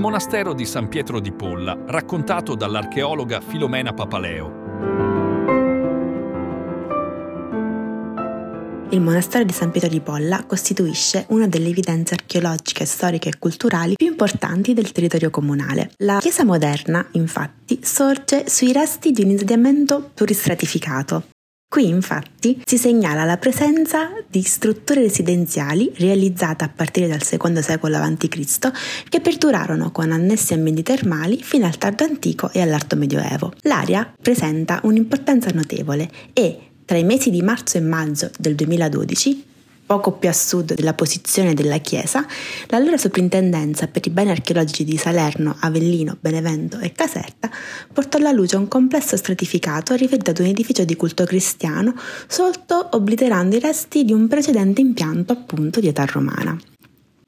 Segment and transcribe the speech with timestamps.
[0.00, 4.46] il monastero di San Pietro di Polla, raccontato dall'archeologa Filomena Papaleo.
[8.92, 13.96] Il monastero di San Pietro di Polla costituisce una delle evidenze archeologiche, storiche e culturali
[13.96, 15.90] più importanti del territorio comunale.
[15.98, 21.24] La chiesa moderna, infatti, sorge sui resti di un insediamento pluristratificato.
[21.72, 27.96] Qui infatti si segnala la presenza di strutture residenziali realizzate a partire dal secondo secolo
[27.98, 28.72] a.C.
[29.08, 33.52] che perdurarono con annessi ambienti termali fino al tardo antico e all'alto medioevo.
[33.60, 39.44] L'area presenta un'importanza notevole e tra i mesi di marzo e maggio del 2012
[39.90, 42.24] poco più a sud della posizione della chiesa,
[42.68, 47.50] l'allora soprintendenza per i beni archeologici di Salerno, Avellino, Benevento e Caserta
[47.92, 51.92] portò alla luce un complesso stratificato riferito ad un edificio di culto cristiano
[52.28, 56.56] sotto obliterando i resti di un precedente impianto appunto di età romana.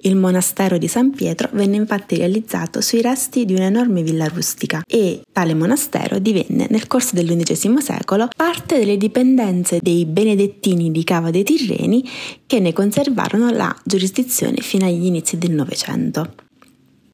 [0.05, 5.22] Il monastero di San Pietro venne infatti realizzato sui resti di un'enorme villa rustica e
[5.31, 11.44] tale monastero divenne nel corso dell'undicesimo secolo parte delle dipendenze dei benedettini di Cava dei
[11.44, 12.05] Tirreni
[12.47, 16.34] che ne conservarono la giurisdizione fino agli inizi del Novecento.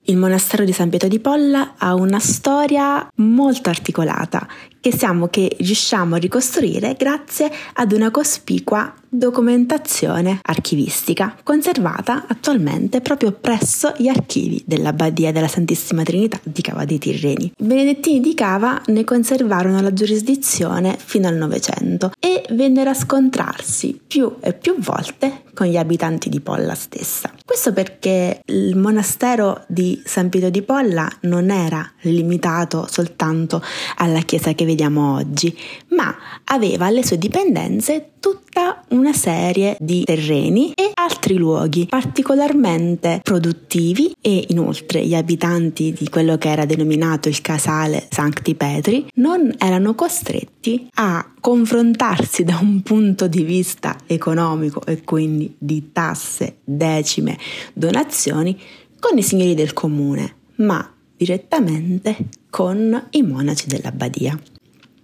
[0.04, 4.48] Il monastero di San Pietro di Polla ha una storia molto articolata
[4.80, 13.32] che siamo che riusciamo a ricostruire grazie ad una cospicua documentazione archivistica conservata attualmente proprio
[13.32, 17.52] presso gli archivi dell'Abbadia della Santissima Trinità di Cava dei Tirreni.
[17.56, 23.98] I benedettini di Cava ne conservarono la giurisdizione fino al Novecento e vennero a scontrarsi
[24.06, 27.32] più e più volte con gli abitanti di Polla stessa.
[27.44, 33.60] Questo perché il monastero di San Pietro di Polla non era limitato soltanto
[33.96, 35.56] alla chiesa che vediamo oggi,
[35.88, 44.12] ma aveva alle sue dipendenze tutta una serie di terreni e altri luoghi particolarmente produttivi
[44.20, 49.94] e inoltre gli abitanti di quello che era denominato il casale Sancti Petri non erano
[49.94, 57.38] costretti a confrontarsi da un punto di vista economico e quindi di tasse, decime,
[57.72, 58.58] donazioni
[59.00, 62.16] con i signori del comune, ma direttamente
[62.50, 64.38] con i monaci dell'abbadia.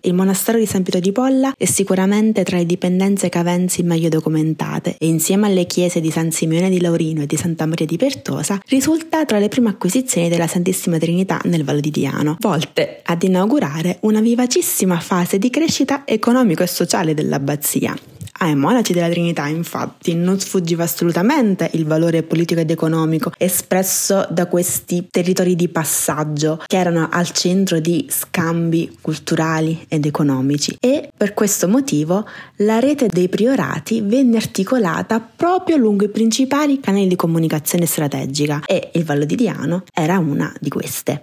[0.06, 4.97] Il monastero di San Pietro di Polla è sicuramente tra le dipendenze cavensi meglio documentate
[4.98, 8.60] e insieme alle chiese di San Simeone di Laurino e di Santa Maria di Pertosa
[8.66, 13.97] risulta tra le prime acquisizioni della Santissima Trinità nel Vallo di Diano, volte ad inaugurare
[14.00, 17.97] una vivacissima fase di crescita economico e sociale dell'abbazia.
[18.44, 24.49] Ai monaci della Trinità, infatti, non sfuggiva assolutamente il valore politico ed economico espresso da
[24.49, 31.32] questi territori di passaggio che erano al centro di scambi culturali ed economici e per
[31.32, 37.87] questo motivo la rete dei priorati venne articolata proprio lungo i principali canali di comunicazione
[37.87, 41.22] strategica e il Vallo di Diano era una di queste.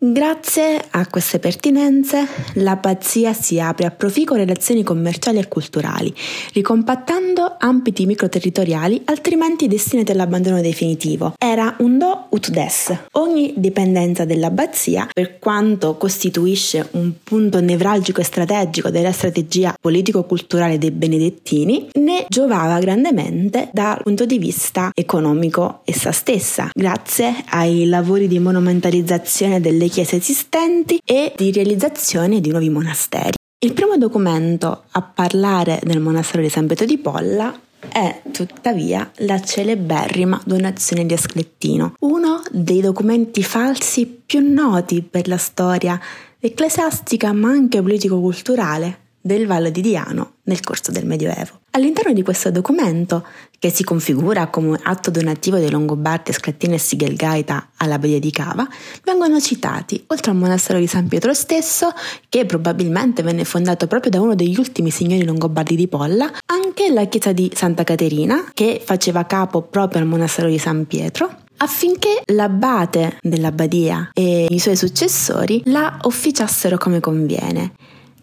[0.00, 6.14] Grazie a queste pertinenze, la pazzia si apre a proficue relazioni commerciali e culturali,
[6.52, 11.34] ricompattando ambiti microterritoriali altrimenti destinati all'abbandono definitivo.
[11.36, 12.96] Era un do ut des.
[13.14, 20.92] Ogni dipendenza dell'abbazia, per quanto costituisce un punto nevralgico e strategico della strategia politico-culturale dei
[20.92, 28.38] benedettini, ne giovava grandemente dal punto di vista economico essa stessa, grazie ai lavori di
[28.38, 33.36] monumentalizzazione delle chiese esistenti e di realizzazione di nuovi monasteri.
[33.60, 39.40] Il primo documento a parlare del monastero di San Pietro di Polla è tuttavia la
[39.40, 46.00] celeberrima donazione di Asclettino, uno dei documenti falsi più noti per la storia
[46.38, 51.60] ecclesiastica ma anche politico-culturale del Valle di Diano nel corso del Medioevo.
[51.78, 53.24] All'interno di questo documento,
[53.56, 58.66] che si configura come atto donativo dei Longobardi Sclattino e Sigelgaita alla Badia di Cava,
[59.04, 61.92] vengono citati, oltre al monastero di San Pietro stesso,
[62.28, 67.04] che probabilmente venne fondato proprio da uno degli ultimi signori longobardi di Polla, anche la
[67.04, 73.18] chiesa di Santa Caterina, che faceva capo proprio al monastero di San Pietro, affinché l'abate
[73.20, 77.72] dell'abbadia e i suoi successori la officiassero come conviene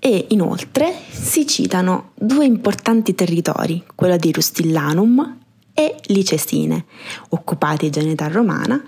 [0.06, 5.38] e inoltre si citano due importanti territori, quello di Rustillanum
[5.74, 6.86] e Licesine,
[7.30, 8.80] occupati già in età romana,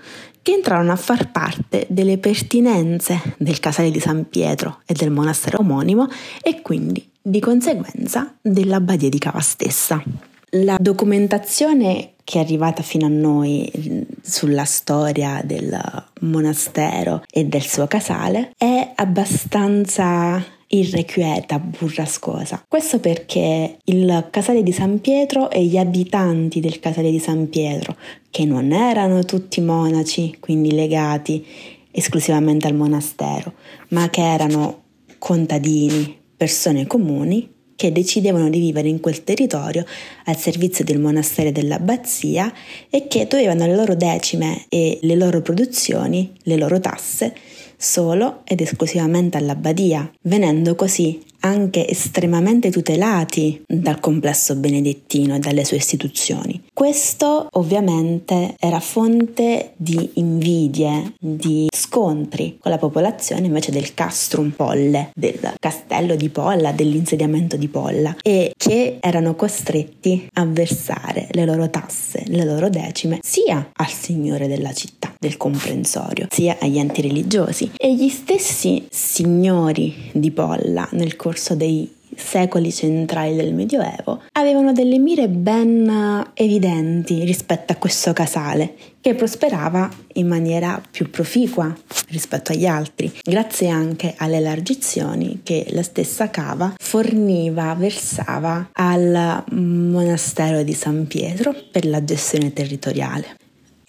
[0.44, 5.58] che entrarono a far parte delle pertinenze del casale di San Pietro e del monastero
[5.62, 6.08] omonimo
[6.40, 10.04] e quindi di conseguenza dell'abbadia di Cava stessa.
[10.52, 15.76] La documentazione che è arrivata fino a noi sulla storia del
[16.22, 22.64] monastero e del suo casale è abbastanza irrequieta, burrascosa.
[22.68, 27.96] Questo perché il casale di San Pietro e gli abitanti del casale di San Pietro,
[28.30, 31.46] che non erano tutti monaci, quindi legati
[31.92, 33.54] esclusivamente al monastero,
[33.90, 34.84] ma che erano
[35.18, 39.86] contadini, persone comuni, che decidevano di vivere in quel territorio
[40.26, 42.52] al servizio del monastero e dell'abbazia
[42.90, 47.36] e che dovevano le loro decime e le loro produzioni, le loro tasse,
[47.78, 55.78] solo ed esclusivamente all'abbadia, venendo così anche estremamente tutelati dal complesso benedettino e dalle sue
[55.78, 56.62] istituzioni.
[56.74, 65.12] Questo ovviamente era fonte di invidie, di scontri con la popolazione invece del castrum Polle,
[65.16, 71.70] del castello di Polla, dell'insediamento di Polla e che erano costretti a versare le loro
[71.70, 77.72] tasse, le loro decime sia al signore della città, del comprensorio, sia agli enti religiosi
[77.78, 84.98] e gli stessi signori di Polla nel corso dei secoli centrali del Medioevo, avevano delle
[84.98, 91.76] mire ben evidenti rispetto a questo casale, che prosperava in maniera più proficua
[92.08, 100.64] rispetto agli altri, grazie anche alle elargizioni che la stessa cava forniva, versava al monastero
[100.64, 103.36] di San Pietro per la gestione territoriale.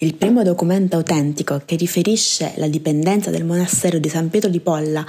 [0.01, 5.05] Il primo documento autentico che riferisce la dipendenza del monastero di San Pietro di Polla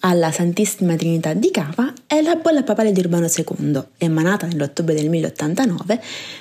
[0.00, 5.08] alla Santissima Trinità di Cava è la bolla papale di Urbano II, emanata nell'ottobre del
[5.08, 5.98] 1089,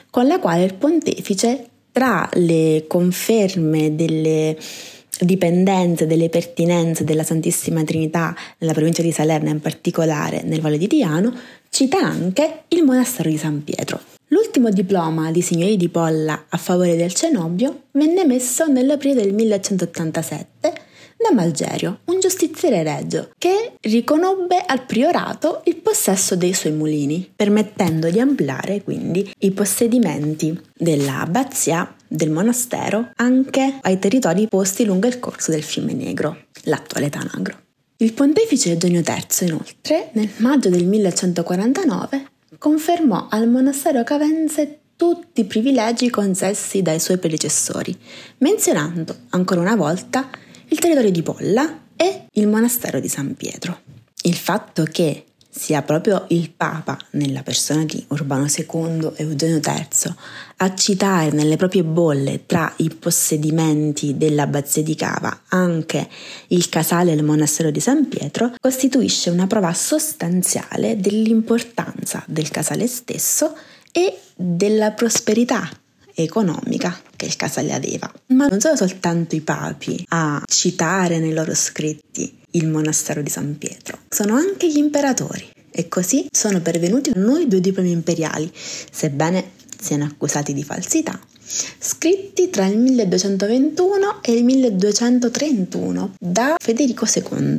[0.09, 4.57] con la quale il pontefice, tra le conferme delle
[5.21, 10.87] dipendenze, delle pertinenze della Santissima Trinità nella provincia di Salerno, in particolare nel Valle di
[10.87, 11.33] Diano,
[11.69, 14.12] cita anche il monastero di San Pietro.
[14.33, 20.73] L'ultimo diploma di signoria di Polla a favore del cenobio venne emesso nell'aprile del 1187
[21.15, 28.09] da Malgerio, un giustiziere regio, che riconobbe al priorato il possesso dei suoi mulini, permettendo
[28.09, 35.51] di ampliare quindi i possedimenti dell'abbazia del monastero anche ai territori posti lungo il corso
[35.51, 37.61] del fiume Negro, l'attuale Tanagro.
[37.97, 45.45] Il pontefice Eugenio III, inoltre, nel maggio del 1149 confermò al monastero cavense tutti i
[45.45, 47.97] privilegi concessi dai suoi predecessori,
[48.39, 50.29] menzionando ancora una volta
[50.67, 53.79] il territorio di Polla e il monastero di San Pietro.
[54.23, 60.15] Il fatto che sia proprio il Papa, nella persona di Urbano II e Eugenio III,
[60.57, 66.09] a citare nelle proprie bolle tra i possedimenti dell'abbazia di Cava anche
[66.47, 72.87] il casale e il monastero di San Pietro, costituisce una prova sostanziale dell'importanza del casale
[72.87, 73.55] stesso
[73.91, 75.69] e della prosperità
[76.13, 78.11] economica che il casale aveva.
[78.27, 83.57] Ma non sono soltanto i papi a citare nei loro scritti il monastero di San
[83.57, 85.49] Pietro, sono anche gli imperatori.
[85.75, 91.19] E così sono pervenuti a noi due diplomi imperiali, sebbene siano accusati di falsità,
[91.79, 97.57] scritti tra il 1221 e il 1231 da Federico II,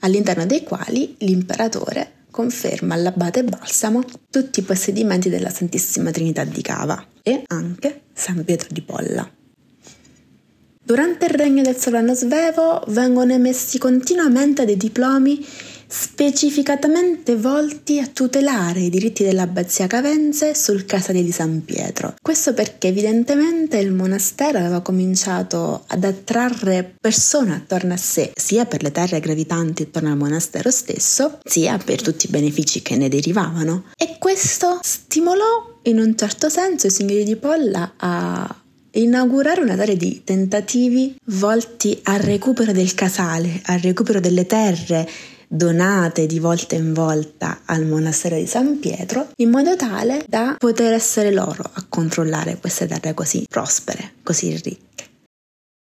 [0.00, 7.04] all'interno dei quali l'imperatore conferma all'abate Balsamo tutti i possedimenti della Santissima Trinità di Cava
[7.22, 9.30] e anche San Pietro di Polla.
[10.82, 15.46] Durante il regno del sovrano svevo vengono emessi continuamente dei diplomi
[15.92, 22.14] specificatamente volti a tutelare i diritti dell'abbazia cavense sul casale di San Pietro.
[22.22, 28.84] Questo perché evidentemente il monastero aveva cominciato ad attrarre persone attorno a sé, sia per
[28.84, 33.86] le terre gravitanti attorno al monastero stesso, sia per tutti i benefici che ne derivavano.
[33.96, 38.54] E questo stimolò in un certo senso i signori di Polla a
[38.92, 45.08] inaugurare una serie di tentativi volti al recupero del casale, al recupero delle terre
[45.52, 50.92] donate di volta in volta al monastero di San Pietro, in modo tale da poter
[50.92, 55.08] essere loro a controllare queste terre così prospere, così ricche.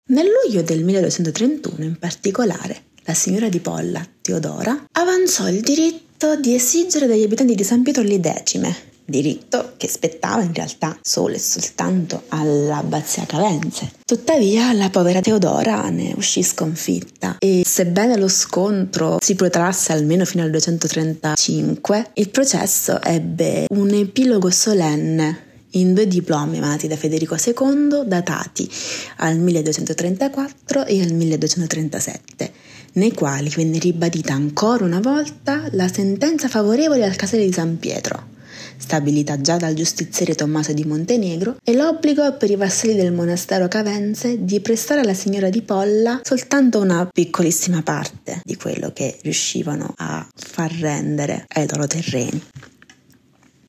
[0.10, 6.56] Nel luglio del 1231, in particolare, la signora di Polla, Teodora, avanzò il diritto di
[6.56, 8.76] esigere dagli abitanti di San Pietro le decime,
[9.08, 13.92] diritto che spettava in realtà solo e soltanto all'abbazia cavense.
[14.06, 20.44] Tuttavia la povera Teodora ne uscì sconfitta e sebbene lo scontro si protrasse almeno fino
[20.44, 28.04] al 235, il processo ebbe un epilogo solenne in due diplomi emanati da Federico II
[28.06, 28.70] datati
[29.18, 32.52] al 1234 e al 1237,
[32.94, 38.36] nei quali venne ribadita ancora una volta la sentenza favorevole al casale di San Pietro
[38.78, 44.44] stabilita già dal giustiziere Tommaso di Montenegro, e l'obbligo per i vassalli del monastero cavense
[44.44, 50.28] di prestare alla signora di Polla soltanto una piccolissima parte di quello che riuscivano a
[50.36, 52.42] far rendere ai loro terreni.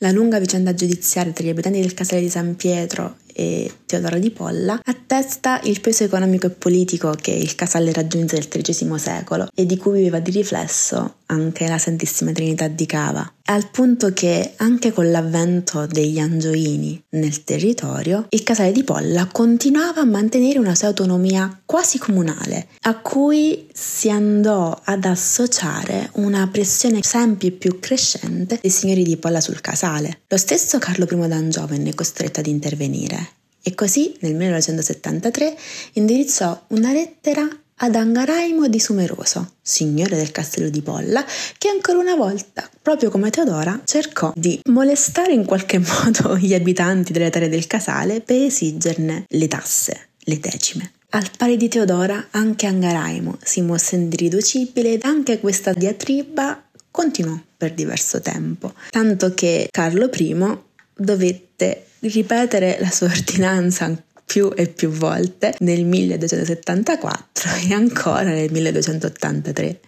[0.01, 4.31] La lunga vicenda giudiziaria tra gli abitanti del casale di San Pietro e Teodoro di
[4.31, 9.67] Polla attesta il peso economico e politico che il casale raggiunse nel XIII secolo e
[9.67, 14.93] di cui viveva di riflesso anche la Santissima Trinità di Cava, al punto che anche
[14.93, 20.89] con l'avvento degli angioini nel territorio, il casale di Polla continuava a mantenere una sua
[20.89, 28.71] autonomia quasi comunale, a cui si andò ad associare una pressione sempre più crescente dei
[28.71, 30.21] signori di Polla sul casale.
[30.29, 35.57] Lo stesso Carlo I d'Angiò venne costretto ad intervenire e così nel 1973
[35.95, 37.49] indirizzò una lettera
[37.79, 41.25] ad Angaraimo di Sumeroso, signore del castello di Polla,
[41.59, 47.13] che ancora una volta, proprio come Teodora, cercò di molestare in qualche modo gli abitanti
[47.13, 50.93] delle terre del casale per esigerne le tasse, le decime.
[51.11, 57.75] Al pari di Teodora, anche Angaraimo si mosse irriducibile ed anche questa diatriba continuò per
[57.75, 60.59] diverso tempo, tanto che Carlo I
[60.95, 63.91] dovette ripetere la sua ordinanza
[64.29, 69.81] più e più volte nel 1274 e ancora nel 1283.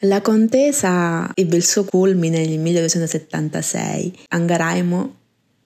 [0.00, 4.24] La contesa ebbe il suo culmine nel 1276.
[4.28, 5.16] Angaraimo,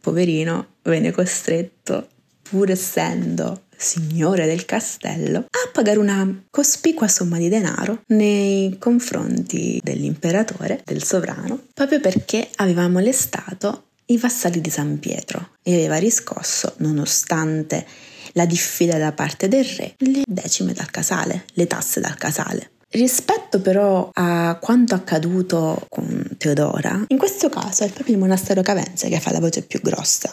[0.01, 2.07] poverino, venne costretto,
[2.43, 10.81] pur essendo signore del castello, a pagare una cospicua somma di denaro nei confronti dell'imperatore,
[10.85, 17.87] del sovrano, proprio perché aveva molestato i vassalli di San Pietro e aveva riscosso, nonostante
[18.33, 22.71] la diffida da parte del re, le decime dal casale, le tasse dal casale.
[22.89, 29.09] Rispetto però a quanto accaduto con Teodora, in questo caso è proprio il monastero cavense
[29.09, 30.33] che fa la voce più grossa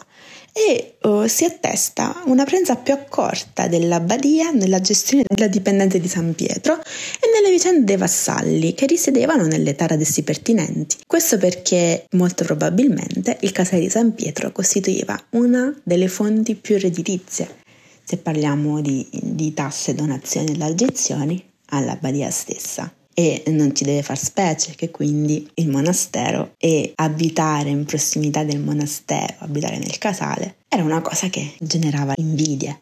[0.53, 6.35] e uh, si attesta una presenza più accorta dell'abbadia nella gestione della dipendenza di San
[6.35, 10.97] Pietro e nelle vicende dei vassalli che risiedevano nelle taradessi pertinenti.
[11.07, 17.61] Questo perché molto probabilmente il casale di San Pietro costituiva una delle fonti più redditizie,
[18.03, 24.17] se parliamo di, di tasse, donazioni e largizioni, all'abbadia stessa e non ci deve far
[24.17, 30.83] specie che quindi il monastero e abitare in prossimità del monastero, abitare nel casale, era
[30.83, 32.81] una cosa che generava invidie.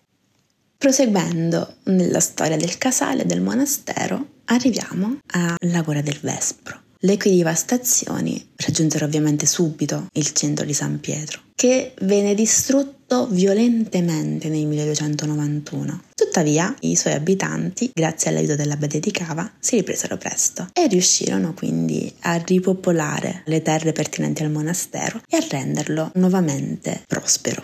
[0.78, 6.80] Proseguendo nella storia del casale e del monastero, arriviamo alla guerra del Vespro.
[7.04, 14.50] Le cui devastazioni raggiunsero ovviamente subito il centro di San Pietro, che venne distrutto violentemente
[14.50, 16.02] nel 1291.
[16.32, 22.10] Tuttavia, i suoi abitanti, grazie all'aiuto dell'abate di Cava, si ripresero presto e riuscirono quindi
[22.22, 27.62] a ripopolare le terre pertinenti al monastero e a renderlo nuovamente prospero.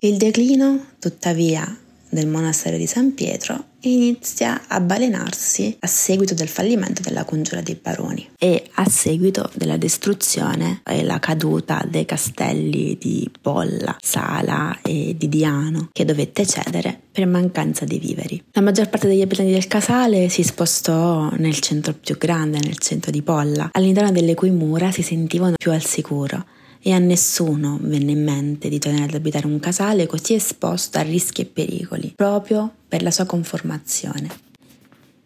[0.00, 1.78] Il declino, tuttavia,
[2.08, 7.78] del monastero di San Pietro inizia a balenarsi a seguito del fallimento della congiura dei
[7.80, 15.14] baroni e a seguito della distruzione e la caduta dei castelli di Polla, Sala e
[15.16, 18.42] di Diano che dovette cedere per mancanza di viveri.
[18.52, 23.10] La maggior parte degli abitanti del casale si spostò nel centro più grande, nel centro
[23.10, 26.44] di Polla, all'interno delle cui mura si sentivano più al sicuro
[26.86, 31.02] e a nessuno venne in mente di tornare ad abitare un casale così esposto a
[31.02, 34.28] rischi e pericoli, proprio per la sua conformazione.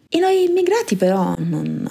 [0.09, 1.87] I nuovi immigrati però non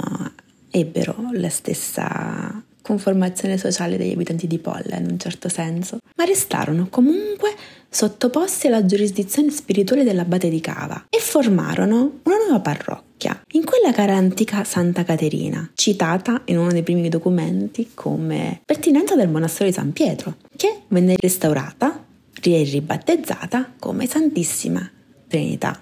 [0.72, 2.60] ebbero la stessa
[2.90, 7.54] conformazione sociale degli abitanti di Polla in un certo senso, ma restarono comunque
[7.88, 14.16] sottoposti alla giurisdizione spirituale dell'abate di Cava e formarono una nuova parrocchia, in quella cara
[14.16, 19.92] antica Santa Caterina, citata in uno dei primi documenti come pertinenza del monastero di San
[19.92, 22.04] Pietro, che venne restaurata
[22.42, 24.88] e ribattezzata come Santissima
[25.28, 25.78] Trinità.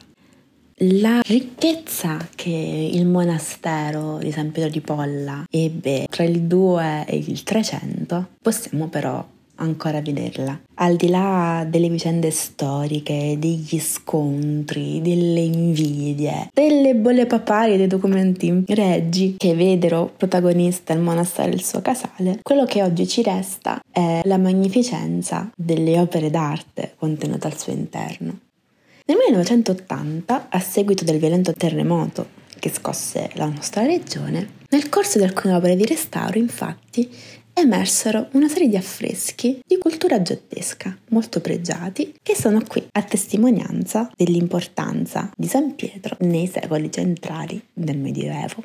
[0.83, 2.51] La ricchezza che
[2.93, 8.87] il monastero di San Pietro di Polla ebbe tra il 2 e il 300 possiamo
[8.87, 10.57] però ancora vederla.
[10.75, 18.63] Al di là delle vicende storiche, degli scontri, delle invidie, delle bolle papali dei documenti
[18.69, 23.81] reggi che vedero protagonista il monastero e il suo casale, quello che oggi ci resta
[23.91, 28.47] è la magnificenza delle opere d'arte contenute al suo interno.
[29.09, 35.25] Nel 1980, a seguito del violento terremoto che scosse la nostra regione, nel corso di
[35.25, 37.11] alcune opere di restauro, infatti,
[37.55, 44.11] emersero una serie di affreschi di cultura giottesca molto pregiati che sono qui a testimonianza
[44.15, 48.63] dell'importanza di San Pietro nei secoli centrali del Medioevo.